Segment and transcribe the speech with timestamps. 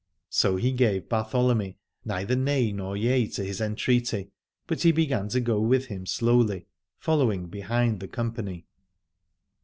[0.31, 4.31] So he gave Bartholomy neither nay nor yea to his entreaty,
[4.65, 6.65] but he began to go with him slowly,
[6.97, 8.65] following behind the company.